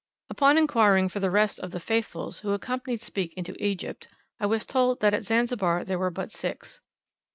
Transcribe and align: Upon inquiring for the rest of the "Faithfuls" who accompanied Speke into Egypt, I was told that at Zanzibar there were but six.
Upon 0.31 0.57
inquiring 0.57 1.09
for 1.09 1.19
the 1.19 1.29
rest 1.29 1.59
of 1.59 1.69
the 1.69 1.79
"Faithfuls" 1.79 2.39
who 2.39 2.53
accompanied 2.53 3.03
Speke 3.03 3.35
into 3.35 3.55
Egypt, 3.63 4.07
I 4.39 4.47
was 4.47 4.65
told 4.65 4.99
that 5.01 5.13
at 5.13 5.25
Zanzibar 5.25 5.85
there 5.85 5.99
were 5.99 6.09
but 6.09 6.31
six. 6.31 6.81